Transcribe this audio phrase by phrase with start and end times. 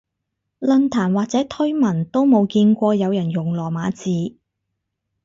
[0.59, 4.35] 論壇或者推文都冇見過有人用羅馬字